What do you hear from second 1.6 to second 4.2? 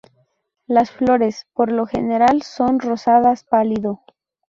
lo general, son rosadas pálido.